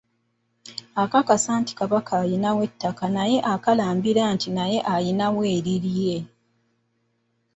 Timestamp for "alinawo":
2.23-2.59, 4.93-5.41